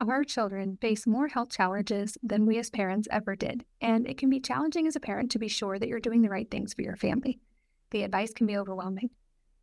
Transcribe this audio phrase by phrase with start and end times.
[0.00, 4.30] Our children face more health challenges than we as parents ever did, and it can
[4.30, 6.80] be challenging as a parent to be sure that you're doing the right things for
[6.80, 7.38] your family.
[7.90, 9.10] The advice can be overwhelming.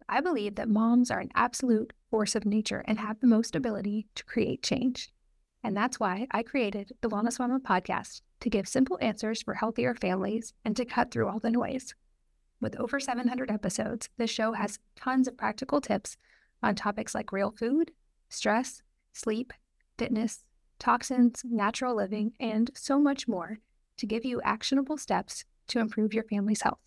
[0.07, 4.09] I believe that moms are an absolute force of nature and have the most ability
[4.13, 5.09] to create change.
[5.63, 9.95] And that's why I created the Wellness Mama podcast to give simple answers for healthier
[9.95, 11.95] families and to cut through all the noise.
[12.61, 16.15] With over 700 episodes, the show has tons of practical tips
[16.61, 17.89] on topics like real food,
[18.29, 19.51] stress, sleep,
[19.97, 20.43] fitness,
[20.79, 23.59] toxins, natural living, and so much more
[23.97, 26.79] to give you actionable steps to improve your family's health.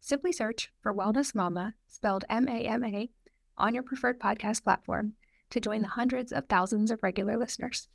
[0.00, 3.10] Simply search for Wellness Mama, spelled M A M A,
[3.58, 5.12] on your preferred podcast platform
[5.50, 7.88] to join the hundreds of thousands of regular listeners.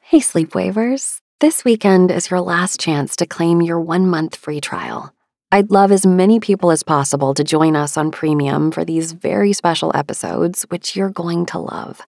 [0.00, 1.20] Hey, Sleepwavers.
[1.40, 5.14] This weekend is your last chance to claim your one month free trial.
[5.54, 9.52] I'd love as many people as possible to join us on Premium for these very
[9.52, 12.00] special episodes, which you're going to love.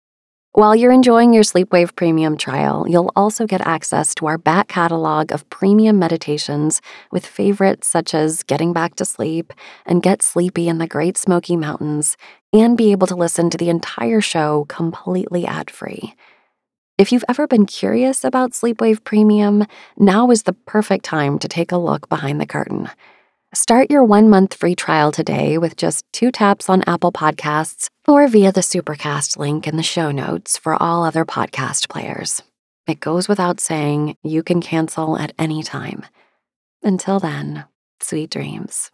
[0.52, 5.32] While you're enjoying your Sleepwave Premium trial, you'll also get access to our back catalog
[5.32, 9.52] of premium meditations with favorites such as Getting Back to Sleep
[9.86, 12.16] and Get Sleepy in the Great Smoky Mountains,
[12.52, 16.14] and be able to listen to the entire show completely ad free.
[16.96, 19.66] If you've ever been curious about Sleepwave Premium,
[19.98, 22.88] now is the perfect time to take a look behind the curtain.
[23.54, 28.26] Start your one month free trial today with just two taps on Apple Podcasts or
[28.26, 32.42] via the Supercast link in the show notes for all other podcast players.
[32.86, 36.06] It goes without saying, you can cancel at any time.
[36.82, 37.66] Until then,
[38.00, 38.90] sweet dreams.